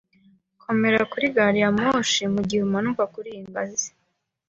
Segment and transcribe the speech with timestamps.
[0.63, 3.89] Komera kuri gari ya moshi mugihe umanuka kuriyi ngazi.